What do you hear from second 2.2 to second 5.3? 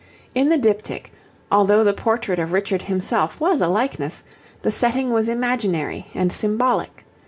of Richard himself was a likeness, the setting was